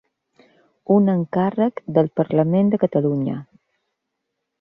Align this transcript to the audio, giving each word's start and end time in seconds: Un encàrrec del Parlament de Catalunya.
Un 0.95 1.11
encàrrec 1.11 1.83
del 1.97 2.09
Parlament 2.21 2.73
de 2.73 2.79
Catalunya. 2.85 3.37